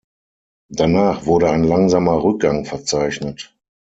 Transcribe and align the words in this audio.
Danach 0.71 1.27
wurde 1.27 1.51
ein 1.51 1.63
langsamer 1.63 2.23
Rückgang 2.23 2.65
verzeichnet. 2.65 3.55